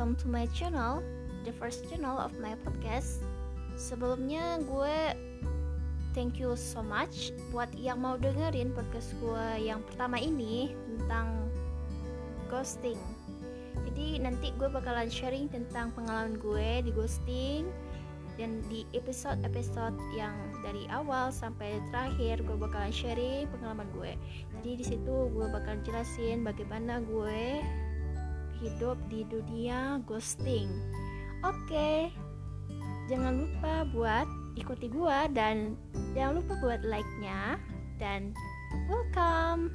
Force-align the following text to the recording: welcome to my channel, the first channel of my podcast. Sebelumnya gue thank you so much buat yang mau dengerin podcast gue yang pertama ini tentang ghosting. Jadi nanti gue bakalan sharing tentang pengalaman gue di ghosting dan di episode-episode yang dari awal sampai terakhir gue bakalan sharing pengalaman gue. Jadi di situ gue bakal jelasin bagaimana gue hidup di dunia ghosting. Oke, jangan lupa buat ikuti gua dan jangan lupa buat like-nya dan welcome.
welcome 0.00 0.16
to 0.16 0.32
my 0.32 0.48
channel, 0.56 1.04
the 1.44 1.52
first 1.60 1.84
channel 1.92 2.16
of 2.16 2.32
my 2.40 2.56
podcast. 2.64 3.20
Sebelumnya 3.76 4.56
gue 4.64 5.12
thank 6.16 6.40
you 6.40 6.56
so 6.56 6.80
much 6.80 7.36
buat 7.52 7.68
yang 7.76 8.00
mau 8.00 8.16
dengerin 8.16 8.72
podcast 8.72 9.12
gue 9.20 9.68
yang 9.68 9.84
pertama 9.84 10.16
ini 10.16 10.72
tentang 10.72 11.52
ghosting. 12.48 12.96
Jadi 13.92 14.24
nanti 14.24 14.56
gue 14.56 14.72
bakalan 14.72 15.12
sharing 15.12 15.52
tentang 15.52 15.92
pengalaman 15.92 16.40
gue 16.40 16.80
di 16.80 16.96
ghosting 16.96 17.68
dan 18.40 18.64
di 18.72 18.88
episode-episode 18.96 20.00
yang 20.16 20.32
dari 20.64 20.88
awal 20.88 21.28
sampai 21.28 21.76
terakhir 21.92 22.40
gue 22.40 22.56
bakalan 22.56 22.88
sharing 22.88 23.44
pengalaman 23.52 23.84
gue. 23.92 24.16
Jadi 24.56 24.80
di 24.80 24.84
situ 24.96 25.28
gue 25.28 25.44
bakal 25.52 25.76
jelasin 25.84 26.40
bagaimana 26.40 27.04
gue 27.04 27.60
hidup 28.60 28.96
di 29.08 29.24
dunia 29.26 29.98
ghosting. 30.04 30.68
Oke, 31.40 32.12
jangan 33.08 33.48
lupa 33.48 33.88
buat 33.96 34.28
ikuti 34.60 34.92
gua 34.92 35.26
dan 35.32 35.74
jangan 36.12 36.44
lupa 36.44 36.54
buat 36.60 36.80
like-nya 36.84 37.56
dan 37.96 38.36
welcome. 38.86 39.72